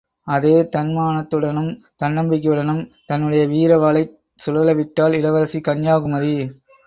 அதே 0.27 0.53
தன்மானத்துடனும் 0.75 1.69
தன்னம்பிக்கையுடனும் 2.01 2.81
தன்னுடைய 3.05 3.43
வீர 3.45 3.77
வாளைச் 3.77 4.15
சுழலவிட்டாள் 4.41 5.17
இளவரசி 5.19 5.61
கன்யாகுமரி! 5.61 6.35